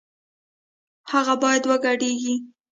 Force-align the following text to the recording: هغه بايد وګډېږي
هغه 1.11 1.33
بايد 1.41 1.63
وګډېږي 1.69 2.33